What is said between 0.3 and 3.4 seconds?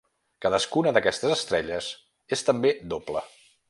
Cadascuna d'aquestes estrelles és també doble.